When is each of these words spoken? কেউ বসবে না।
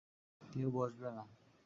কেউ 0.41 0.67
বসবে 0.71 1.09
না। 1.15 1.23